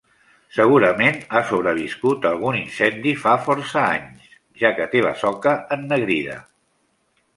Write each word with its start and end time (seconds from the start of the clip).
Segurament 0.59 1.19
ha 1.33 1.41
sobreviscut 1.49 2.25
a 2.25 2.31
algun 2.31 2.57
incendi 2.61 3.13
fa 3.25 3.35
força 3.49 3.83
anys, 3.83 4.33
ja 4.63 4.73
que 4.81 4.89
té 4.95 5.07
la 5.09 5.13
soca 5.25 5.55
ennegrida. 5.77 6.41